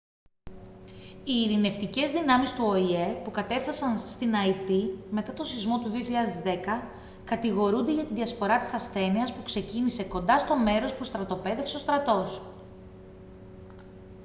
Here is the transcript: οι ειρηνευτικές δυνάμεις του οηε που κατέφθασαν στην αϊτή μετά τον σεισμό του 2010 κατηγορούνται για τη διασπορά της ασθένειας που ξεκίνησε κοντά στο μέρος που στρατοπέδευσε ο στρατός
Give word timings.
οι 1.23 1.31
ειρηνευτικές 1.31 2.11
δυνάμεις 2.11 2.53
του 2.55 2.65
οηε 2.67 3.07
που 3.23 3.31
κατέφθασαν 3.31 3.99
στην 3.99 4.33
αϊτή 4.35 4.89
μετά 5.11 5.33
τον 5.33 5.45
σεισμό 5.45 5.79
του 5.79 5.91
2010 5.91 6.83
κατηγορούνται 7.25 7.93
για 7.93 8.03
τη 8.03 8.13
διασπορά 8.13 8.59
της 8.59 8.73
ασθένειας 8.73 9.33
που 9.33 9.43
ξεκίνησε 9.43 10.03
κοντά 10.03 10.39
στο 10.39 10.57
μέρος 10.59 10.95
που 10.95 11.03
στρατοπέδευσε 11.03 11.75
ο 11.75 11.79
στρατός 11.79 12.41